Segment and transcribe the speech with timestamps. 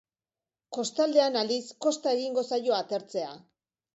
[0.77, 3.31] Kostaldean aldiz, kosta egingo zaio atertzea.